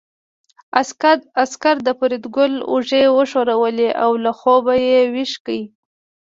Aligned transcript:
عسکر 1.43 1.75
د 1.83 1.89
فریدګل 1.99 2.53
اوږې 2.71 3.03
وښورولې 3.15 3.89
او 4.03 4.11
له 4.23 4.31
خوبه 4.39 4.73
یې 4.87 4.99
ويښ 5.13 5.31
کړ 5.45 5.59